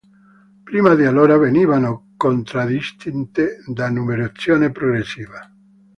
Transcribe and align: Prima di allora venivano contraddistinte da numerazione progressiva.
Prima 0.63 0.95
di 0.95 1.05
allora 1.05 1.37
venivano 1.37 2.13
contraddistinte 2.17 3.59
da 3.67 3.87
numerazione 3.91 4.71
progressiva. 4.71 5.47